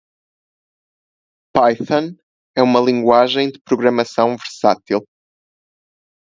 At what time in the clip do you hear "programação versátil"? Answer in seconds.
3.61-5.05